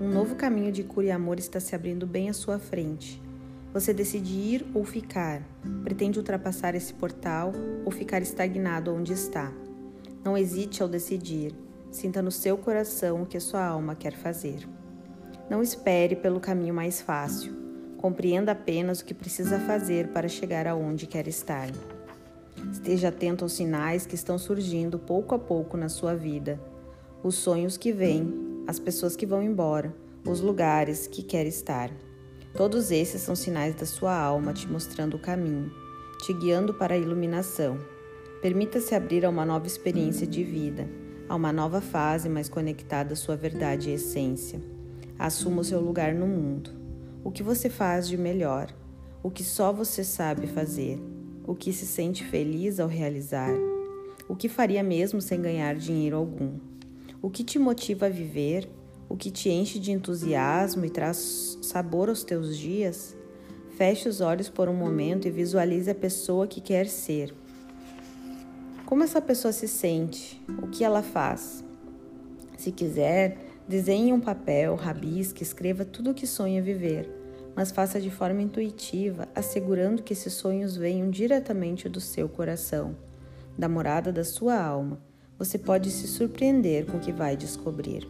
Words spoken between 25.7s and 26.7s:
na sua vida,